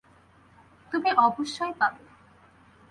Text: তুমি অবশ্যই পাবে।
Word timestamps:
তুমি 0.91 1.09
অবশ্যই 1.17 1.73
পাবে। 1.79 2.03